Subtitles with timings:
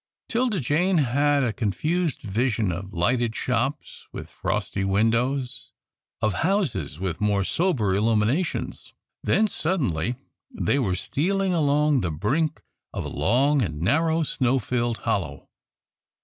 [0.29, 5.73] 'Tilda Jane had a confused vision of lighted shops with frosty windows,
[6.23, 10.15] of houses with more sober illuminations, then suddenly
[10.49, 15.47] they were stealing along the brink of a long and narrow snow filled hollow.